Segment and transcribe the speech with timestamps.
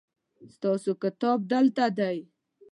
[0.53, 2.17] ستاسو کتاب دلته دی